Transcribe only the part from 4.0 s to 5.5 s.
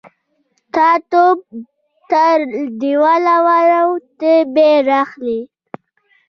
ته به يې را اخلې.